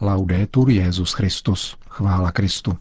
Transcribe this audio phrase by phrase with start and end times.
[0.00, 2.78] Laudetur Jezus Christus, chvála Kristu.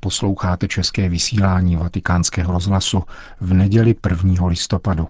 [0.00, 3.02] Posloucháte české vysílání Vatikánského rozhlasu
[3.40, 4.46] v neděli 1.
[4.46, 5.08] listopadu.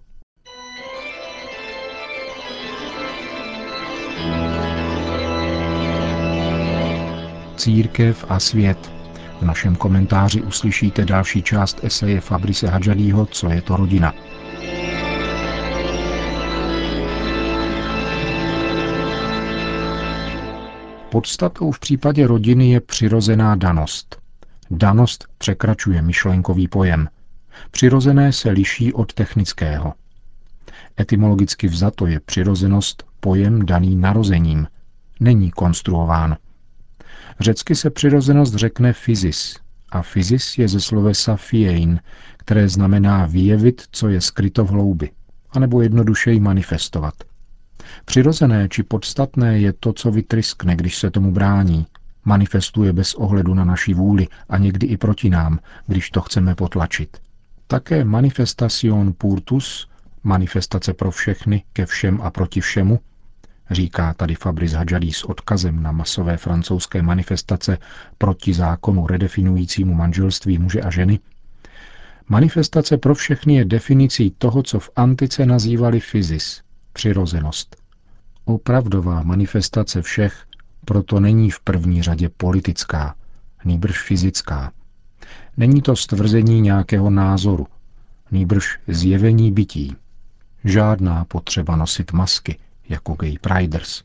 [7.56, 8.92] Církev a svět.
[9.40, 14.14] V našem komentáři uslyšíte další část eseje Fabrice Hadžadího Co je to rodina–
[21.14, 24.18] Podstatou v případě rodiny je přirozená danost.
[24.70, 27.08] Danost překračuje myšlenkový pojem.
[27.70, 29.94] Přirozené se liší od technického.
[31.00, 34.66] Etymologicky vzato je přirozenost pojem daný narozením.
[35.20, 36.36] Není konstruován.
[37.40, 39.56] Řecky se přirozenost řekne fyzis
[39.90, 42.00] a fyzis je ze slovesa fiein,
[42.36, 45.10] které znamená vyjevit, co je skryto v hloubi,
[45.50, 47.14] anebo jednodušeji manifestovat–
[48.04, 51.86] Přirozené či podstatné je to, co vytryskne, když se tomu brání.
[52.24, 57.16] Manifestuje bez ohledu na naši vůli a někdy i proti nám, když to chceme potlačit.
[57.66, 59.88] Také manifestation purtus,
[60.24, 63.00] manifestace pro všechny, ke všem a proti všemu,
[63.70, 67.78] říká tady Fabrice Hadžadí s odkazem na masové francouzské manifestace
[68.18, 71.18] proti zákonu redefinujícímu manželství muže a ženy,
[72.28, 76.62] Manifestace pro všechny je definicí toho, co v antice nazývali fyzis,
[76.94, 77.76] přirozenost.
[78.44, 80.46] Opravdová manifestace všech
[80.84, 83.14] proto není v první řadě politická,
[83.64, 84.72] nýbrž fyzická.
[85.56, 87.66] Není to stvrzení nějakého názoru,
[88.30, 89.96] nýbrž zjevení bytí.
[90.64, 94.02] Žádná potřeba nosit masky jako gay priders.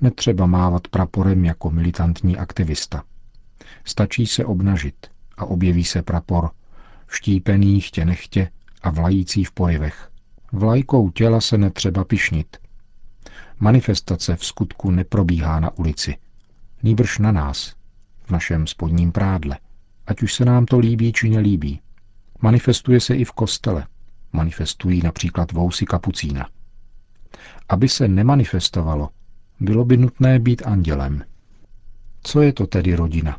[0.00, 3.02] Netřeba mávat praporem jako militantní aktivista.
[3.84, 5.06] Stačí se obnažit
[5.36, 6.50] a objeví se prapor,
[7.06, 8.50] vštípený chtě nechtě
[8.82, 10.11] a vlající v porivech.
[10.52, 12.56] Vlajkou těla se netřeba pišnit,
[13.62, 16.16] Manifestace v skutku neprobíhá na ulici,
[16.82, 17.74] nýbrž na nás,
[18.24, 19.58] v našem spodním prádle,
[20.06, 21.80] ať už se nám to líbí či nelíbí.
[22.40, 23.86] Manifestuje se i v kostele,
[24.32, 26.48] manifestují například vousy kapucína.
[27.68, 29.08] Aby se nemanifestovalo,
[29.60, 31.24] bylo by nutné být andělem.
[32.22, 33.38] Co je to tedy rodina?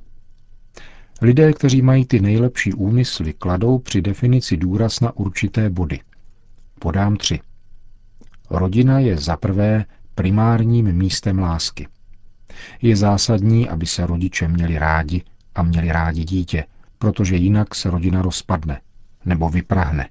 [1.22, 6.00] Lidé, kteří mají ty nejlepší úmysly, kladou při definici důraz na určité body.
[6.84, 7.40] Podám tři.
[8.50, 9.86] Rodina je za prvé
[10.16, 11.88] primárním místem lásky.
[12.82, 15.24] Je zásadní, aby se rodiče měli rádi
[15.56, 16.66] a měli rádi dítě,
[17.00, 18.82] protože jinak se rodina rozpadne
[19.26, 20.10] nebo vyprahne.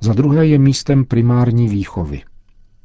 [0.00, 2.22] Za druhé je místem primární výchovy.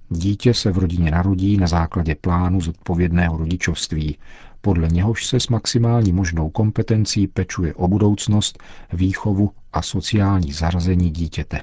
[0.10, 4.18] Dítě se v rodině narodí na základě plánu zodpovědného rodičovství,
[4.62, 8.64] podle něhož se s maximální možnou kompetencí pečuje o budoucnost,
[8.94, 11.62] výchovu a sociální zařazení dítěte.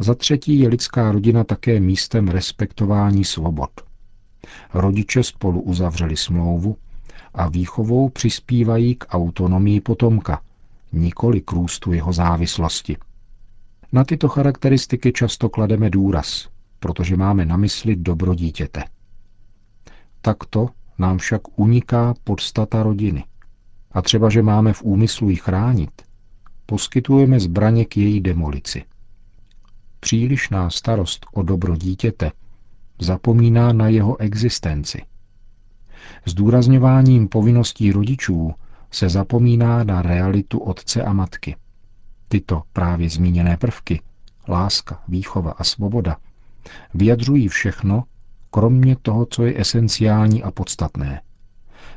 [0.00, 3.70] Za třetí je lidská rodina také místem respektování svobod.
[4.74, 6.76] Rodiče spolu uzavřeli smlouvu
[7.34, 10.40] a výchovou přispívají k autonomii potomka,
[10.92, 12.96] nikoli k růstu jeho závislosti.
[13.92, 16.48] Na tyto charakteristiky často klademe důraz,
[16.80, 18.84] protože máme na mysli dobro dítěte.
[20.20, 23.24] Takto nám však uniká podstata rodiny.
[23.92, 26.02] A třeba, že máme v úmyslu ji chránit,
[26.66, 28.84] poskytujeme zbraně k její demolici
[30.00, 32.30] přílišná starost o dobro dítěte
[33.00, 35.02] zapomíná na jeho existenci.
[36.26, 38.54] Zdůrazňováním povinností rodičů
[38.90, 41.56] se zapomíná na realitu otce a matky.
[42.28, 44.00] Tyto právě zmíněné prvky,
[44.48, 46.16] láska, výchova a svoboda,
[46.94, 48.04] vyjadřují všechno,
[48.50, 51.20] kromě toho, co je esenciální a podstatné.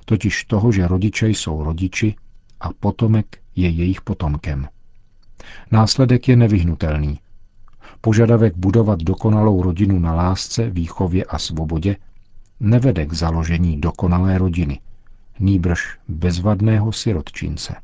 [0.05, 2.15] Totiž toho, že rodiče jsou rodiči
[2.59, 4.67] a potomek je jejich potomkem.
[5.71, 7.19] Následek je nevyhnutelný,
[8.01, 11.95] Požadavek budovat dokonalou rodinu na lásce, výchově a svobodě
[12.59, 14.79] nevede k založení dokonalé rodiny,
[15.39, 17.75] nýbrž bezvadného sirotčince.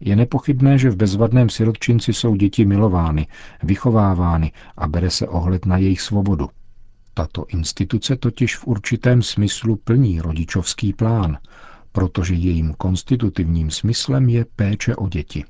[0.00, 3.26] Je nepochybné, že v bezvadném sirotčinci jsou děti milovány,
[3.62, 6.48] vychovávány a bere se ohled na jejich svobodu.
[7.14, 11.38] Tato instituce totiž v určitém smyslu plní rodičovský plán,
[11.92, 15.44] protože jejím konstitutivním smyslem je péče o děti.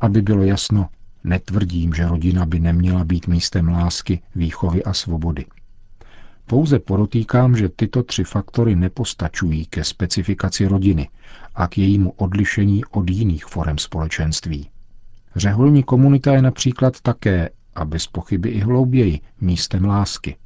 [0.00, 0.88] Aby bylo jasno,
[1.28, 5.46] Netvrdím, že rodina by neměla být místem lásky, výchovy a svobody.
[6.46, 11.08] Pouze porotýkám, že tyto tři faktory nepostačují ke specifikaci rodiny
[11.54, 14.68] a k jejímu odlišení od jiných forem společenství.
[15.36, 20.36] Řeholní komunita je například také, a bez pochyby i hlouběji, místem lásky.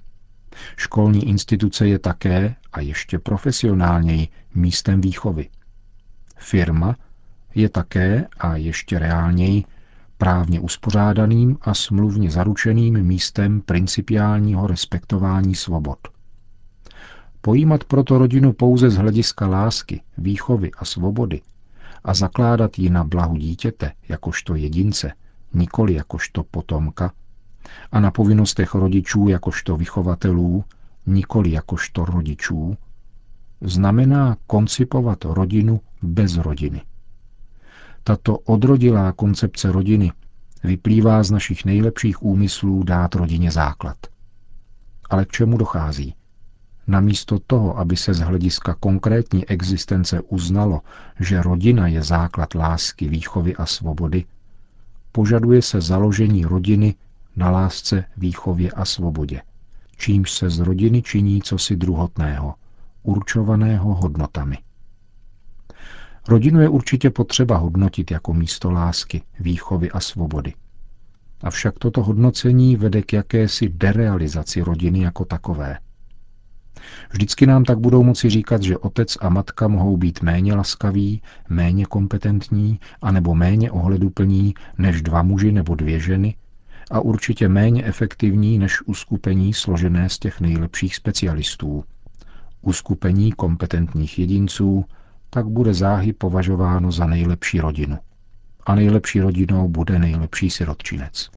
[0.77, 5.49] Školní instituce je také, a ještě profesionálněji, místem výchovy.
[6.37, 6.97] Firma
[7.55, 9.65] je také, a ještě reálněji,
[10.23, 15.99] právně uspořádaným a smluvně zaručeným místem principiálního respektování svobod.
[17.41, 21.41] Pojímat proto rodinu pouze z hlediska lásky, výchovy a svobody
[22.05, 25.13] a zakládat ji na blahu dítěte jakožto jedince,
[25.55, 27.13] nikoli jakožto potomka,
[27.93, 30.65] a na povinnostech rodičů jakožto vychovatelů,
[31.07, 32.77] nikoli jakožto rodičů,
[33.61, 36.83] znamená koncipovat rodinu bez rodiny.
[38.05, 40.13] Tato odrodilá koncepce rodiny
[40.65, 43.97] vyplývá z našich nejlepších úmyslů dát rodině základ.
[45.11, 46.15] Ale k čemu dochází?
[46.87, 50.81] Namísto toho, aby se z hlediska konkrétní existence uznalo,
[51.21, 54.25] že rodina je základ lásky, výchovy a svobody,
[55.13, 56.95] požaduje se založení rodiny
[57.37, 59.43] na lásce, výchově a svobodě,
[59.97, 62.55] čímž se z rodiny činí cosi druhotného,
[63.03, 64.59] určovaného hodnotami.
[66.29, 70.53] Rodinu je určitě potřeba hodnotit jako místo lásky, výchovy a svobody.
[71.43, 75.79] Avšak toto hodnocení vede k jakési derealizaci rodiny jako takové.
[77.11, 81.87] Vždycky nám tak budou moci říkat, že otec a matka mohou být méně laskaví, méně
[81.87, 86.35] kompetentní anebo méně ohleduplní než dva muži nebo dvě ženy
[86.91, 91.85] a určitě méně efektivní než uskupení složené z těch nejlepších specialistů.
[92.63, 94.85] Uskupení kompetentních jedinců
[95.35, 97.99] tak bude záhy považováno za nejlepší rodinu.
[98.67, 101.31] A nejlepší rodinou bude nejlepší sirotčinec.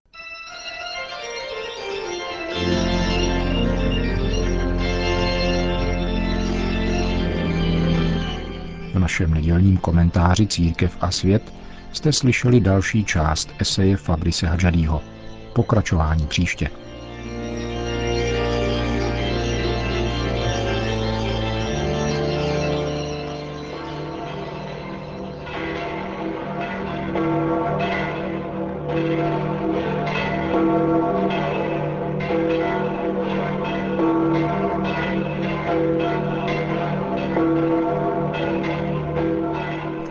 [8.93, 11.53] V našem nedělním komentáři Církev a svět
[11.93, 15.01] jste slyšeli další část eseje Fabrice Hadžadího.
[15.53, 16.69] Pokračování příště.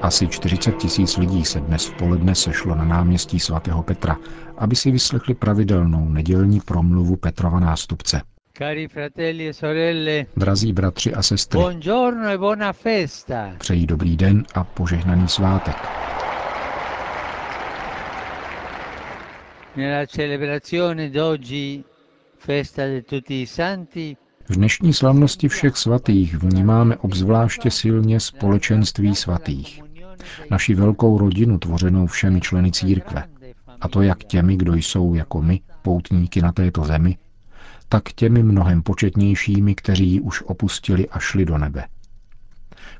[0.04, 4.16] Asi 40 tisíc lidí se dnes v poledne sešlo na náměstí svatého Petra,
[4.58, 8.20] aby si vyslechli pravidelnou nedělní promluvu Petrova nástupce.
[8.58, 13.52] Cari fratelli e sorelle, Drazí bratři a sestry, buongiorno e buona festa.
[13.58, 15.76] přeji dobrý den a požehnaný svátek.
[19.76, 21.84] Nella celebrazione d'oggi,
[22.38, 24.16] festa di tutti i santi,
[24.48, 29.83] V dnešní slavnosti všech svatých vnímáme obzvláště silně společenství svatých.
[30.50, 33.24] Naši velkou rodinu tvořenou všemi členy církve.
[33.80, 37.16] A to jak těmi, kdo jsou jako my, poutníky na této zemi,
[37.88, 41.84] tak těmi mnohem početnějšími, kteří ji už opustili a šli do nebe.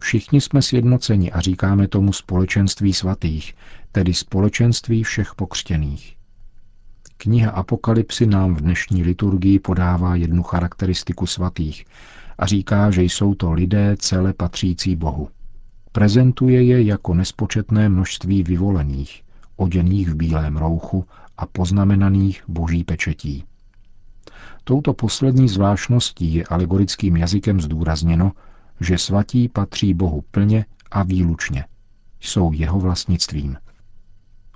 [0.00, 3.54] Všichni jsme sjednoceni a říkáme tomu společenství svatých,
[3.92, 6.16] tedy společenství všech pokřtěných.
[7.16, 11.84] Kniha Apokalypsy nám v dnešní liturgii podává jednu charakteristiku svatých
[12.38, 15.28] a říká, že jsou to lidé celé patřící Bohu.
[15.94, 19.22] Prezentuje je jako nespočetné množství vyvolených,
[19.56, 21.06] oděných v bílém rouchu
[21.38, 23.44] a poznamenaných boží pečetí.
[24.64, 28.32] Touto poslední zvláštností je alegorickým jazykem zdůrazněno,
[28.80, 31.64] že svatí patří Bohu plně a výlučně.
[32.20, 33.56] Jsou jeho vlastnictvím.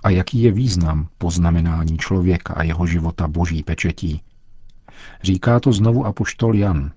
[0.03, 4.21] A jaký je význam poznamenání člověka a jeho života boží pečetí?
[5.23, 6.91] Říká to znovu apoštol Jan.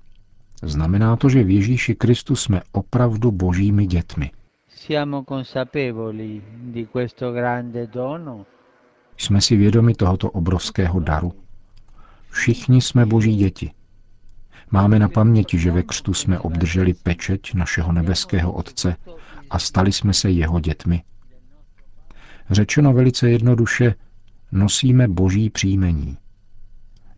[0.62, 4.30] Znamená to, že v Ježíši Kristu jsme opravdu božími dětmi.
[9.16, 11.32] Jsme si vědomi tohoto obrovského daru.
[12.30, 13.72] Všichni jsme boží děti.
[14.70, 18.96] Máme na paměti, že ve křtu jsme obdrželi pečeť našeho nebeského Otce
[19.50, 21.02] a stali jsme se jeho dětmi.
[22.50, 23.94] Řečeno velice jednoduše,
[24.52, 26.16] nosíme boží příjmení.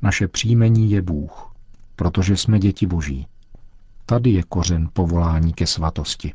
[0.03, 1.53] Naše příjmení je Bůh,
[1.97, 3.27] protože jsme děti boží.
[4.07, 6.33] Tady je kořen povolání ke svatosti.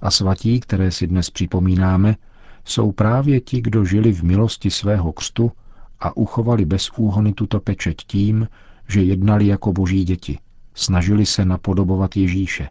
[0.00, 2.16] A svatí, které si dnes připomínáme,
[2.64, 5.52] jsou právě ti, kdo žili v milosti svého křtu
[6.00, 8.48] a uchovali bez úhony tuto pečeť tím,
[8.88, 10.38] že jednali jako boží děti,
[10.74, 12.68] snažili se napodobovat Ježíše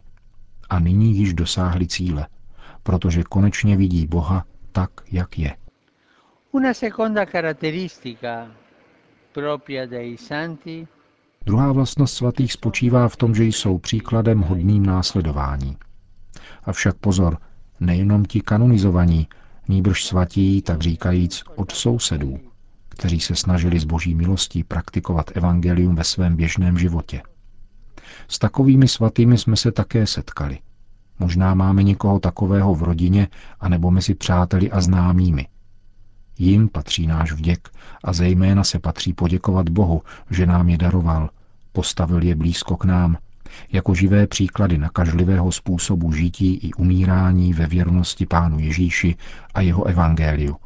[0.70, 2.26] a nyní již dosáhli cíle,
[2.82, 5.56] protože konečně vidí Boha tak, jak je.
[6.52, 8.48] Una seconda caratteristica
[9.32, 10.88] propria dei santi
[11.46, 15.76] Druhá vlastnost svatých spočívá v tom, že jsou příkladem hodným následování.
[16.64, 17.38] Avšak pozor,
[17.80, 19.28] nejenom ti kanonizovaní,
[19.68, 22.38] nýbrž svatí, tak říkajíc, od sousedů,
[22.88, 27.22] kteří se snažili z boží milostí praktikovat evangelium ve svém běžném životě.
[28.28, 30.58] S takovými svatými jsme se také setkali.
[31.18, 33.28] Možná máme někoho takového v rodině
[33.60, 35.46] anebo mezi přáteli a známými.
[36.38, 37.68] Jim patří náš vděk
[38.04, 41.30] a zejména se patří poděkovat Bohu, že nám je daroval,
[41.72, 43.16] postavil je blízko k nám,
[43.72, 49.16] jako živé příklady nakažlivého způsobu žití i umírání ve věrnosti Pánu Ježíši
[49.54, 50.56] a jeho evangeliu.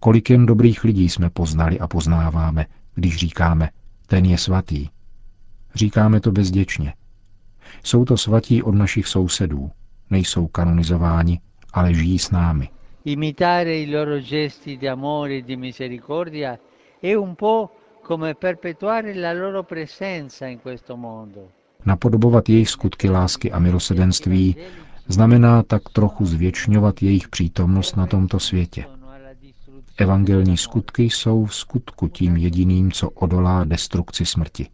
[0.00, 3.70] Kolik jen dobrých lidí jsme poznali a poznáváme, když říkáme,
[4.06, 4.88] ten je svatý.
[5.74, 6.94] Říkáme to bezděčně.
[7.82, 9.70] Jsou to svatí od našich sousedů,
[10.10, 11.40] nejsou kanonizováni,
[11.72, 12.68] ale žijí s námi.
[13.04, 16.58] Imitare i loro gesti di amore e di misericordia
[17.00, 21.50] è un po' come perpetuare la loro presenza in questo mondo.
[21.82, 24.56] Napodobovat jejich skutky lásky a milosedenství
[25.06, 28.84] znamená tak trochu zvětšňovat jejich přítomnost na tomto světě.
[29.96, 34.68] Evangelní skutky jsou v skutku tím jediným, co odolá destrukci smrti.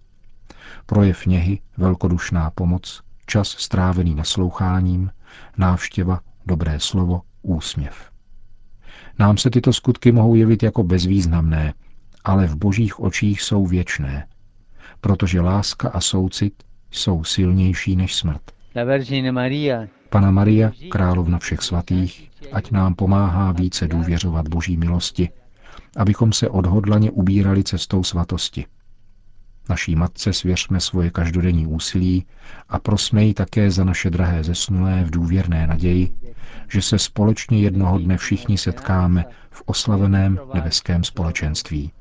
[0.86, 5.10] Projev něhy, velkodušná pomoc, čas strávený nasloucháním,
[5.56, 8.17] návštěva, dobré slovo, úsměv.
[9.18, 11.74] Nám se tyto skutky mohou jevit jako bezvýznamné,
[12.24, 14.26] ale v božích očích jsou věčné,
[15.00, 16.54] protože láska a soucit
[16.90, 18.42] jsou silnější než smrt.
[20.10, 25.28] Pana Maria, královna všech svatých, ať nám pomáhá více důvěřovat Boží milosti,
[25.96, 28.66] abychom se odhodlaně ubírali cestou svatosti.
[29.68, 32.26] Naší matce svěřme svoje každodenní úsilí
[32.68, 36.10] a prosme ji také za naše drahé zesnulé v důvěrné naději,
[36.68, 41.92] že se společně jednoho dne všichni setkáme v oslaveném nebeském společenství.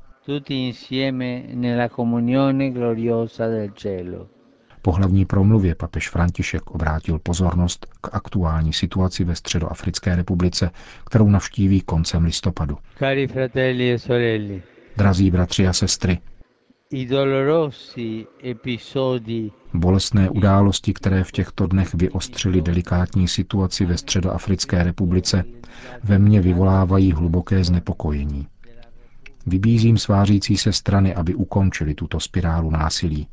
[4.82, 10.70] Po hlavní promluvě papež František obrátil pozornost k aktuální situaci ve Středoafrické republice,
[11.06, 12.78] kterou navštíví koncem listopadu.
[13.02, 14.60] E
[14.96, 16.18] Drazí bratři a sestry,
[19.74, 25.44] Bolestné události, které v těchto dnech vyostřily delikátní situaci ve Středoafrické republice,
[26.04, 28.46] ve mně vyvolávají hluboké znepokojení.
[29.46, 33.28] Vybízím svářící se strany, aby ukončili tuto spirálu násilí.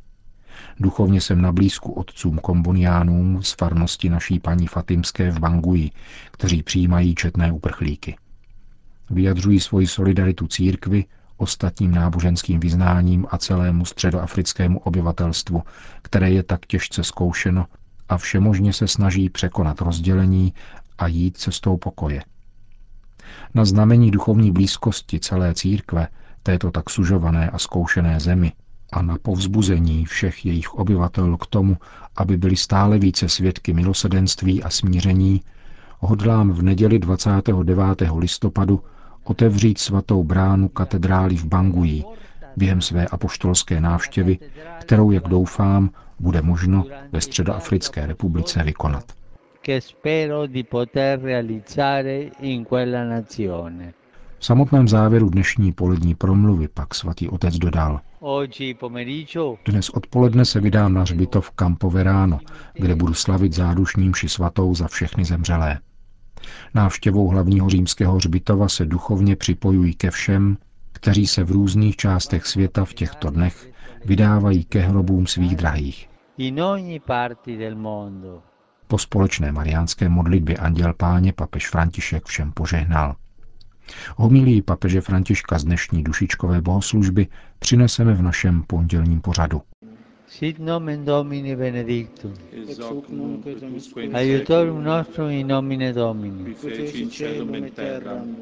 [0.80, 5.90] Duchovně jsem na blízku otcům komboniánům z farnosti naší paní Fatimské v Banguji,
[6.30, 8.16] kteří přijímají četné uprchlíky.
[9.10, 11.04] Vyjadřují svoji solidaritu církvi,
[11.36, 15.62] ostatním náboženským vyznáním a celému středoafrickému obyvatelstvu,
[16.02, 17.66] které je tak těžce zkoušeno
[18.08, 20.52] a všemožně se snaží překonat rozdělení
[20.98, 22.22] a jít cestou pokoje.
[23.54, 26.08] Na znamení duchovní blízkosti celé církve,
[26.42, 28.52] této tak sužované a zkoušené zemi,
[28.92, 31.76] a na povzbuzení všech jejich obyvatel k tomu,
[32.16, 35.42] aby byli stále více svědky milosedenství a smíření,
[35.98, 37.78] hodlám v neděli 29.
[38.16, 38.82] listopadu
[39.30, 42.04] otevřít svatou bránu katedrály v Banguji
[42.56, 44.38] během své apoštolské návštěvy,
[44.80, 45.90] kterou, jak doufám,
[46.20, 49.04] bude možno ve Středoafrické republice vykonat.
[54.38, 58.00] V samotném závěru dnešní polední promluvy pak svatý otec dodal.
[59.66, 62.40] Dnes odpoledne se vydám na hřbitov Campo Verano,
[62.74, 65.78] kde budu slavit zádušním ši svatou za všechny zemřelé.
[66.74, 70.56] Návštěvou hlavního římského hřbitova se duchovně připojují ke všem,
[70.92, 73.72] kteří se v různých částech světa v těchto dnech
[74.04, 76.08] vydávají ke hrobům svých drahých.
[78.86, 83.16] Po společné mariánské modlitbě Anděl Páně papež František všem požehnal.
[84.16, 87.26] Homilí papeže Františka z dnešní dušičkové bohoslužby
[87.58, 89.62] přineseme v našem pondělním pořadu.
[90.28, 92.34] Sit nomen Domini benedictum.
[92.52, 96.54] Ex hoc nunc et usque Aiutorium nostrum in nomine Domini.
[96.54, 98.36] Qui feci in et terram.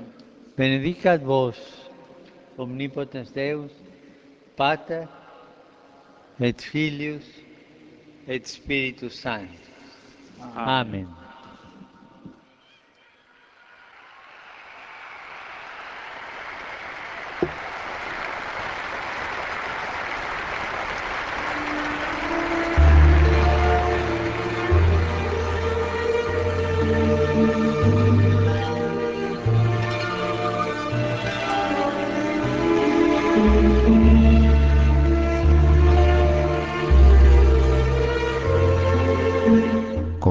[0.57, 1.57] Benedicat vos,
[2.57, 3.71] omnipotens Deus,
[4.57, 5.09] Pater,
[6.41, 7.25] et Filius,
[8.27, 9.69] et Spiritus Sanctus.
[10.41, 11.07] Amen.
[11.07, 11.24] Amen.